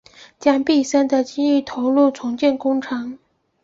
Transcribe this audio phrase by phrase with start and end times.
[0.39, 3.19] 将毕生的精力投入重建工程